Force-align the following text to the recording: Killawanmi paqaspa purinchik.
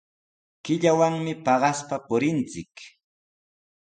Killawanmi 0.63 1.33
paqaspa 1.45 1.97
purinchik. 2.07 2.75